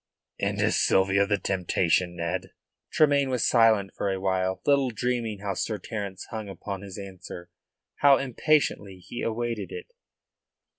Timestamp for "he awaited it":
8.97-9.91